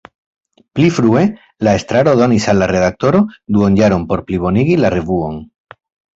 Pli 0.77 0.85
frue 0.95 1.21
la 1.67 1.73
estraro 1.79 2.13
donis 2.21 2.47
al 2.55 2.61
la 2.63 2.69
redaktoro 2.73 3.23
duonjaron 3.59 4.09
por 4.09 4.25
plibonigi 4.33 4.81
la 4.83 4.93
revuon. 4.97 5.41